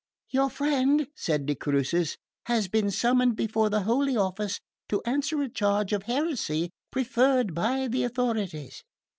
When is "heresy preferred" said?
6.09-7.53